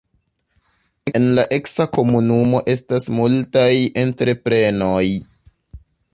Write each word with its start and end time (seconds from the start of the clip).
En 1.19 1.27
la 1.39 1.43
eksa 1.57 1.87
komunumo 1.97 2.63
estas 2.75 3.07
multaj 3.19 3.71
entreprenoj. 4.07 5.05